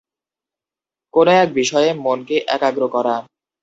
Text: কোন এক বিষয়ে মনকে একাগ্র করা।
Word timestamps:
কোন 1.13 1.27
এক 1.41 1.49
বিষয়ে 1.53 1.89
মনকে 2.03 2.35
একাগ্র 2.47 2.83
করা। 2.95 3.15